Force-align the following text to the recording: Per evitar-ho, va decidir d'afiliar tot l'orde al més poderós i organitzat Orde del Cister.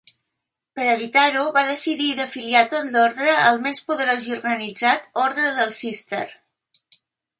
Per 0.77 0.85
evitar-ho, 0.93 1.43
va 1.57 1.63
decidir 1.67 2.07
d'afiliar 2.19 2.63
tot 2.71 2.89
l'orde 2.95 3.35
al 3.43 3.61
més 3.67 3.83
poderós 3.91 4.27
i 4.31 4.35
organitzat 4.39 5.07
Orde 5.29 5.49
del 5.61 5.77
Cister. 5.83 6.27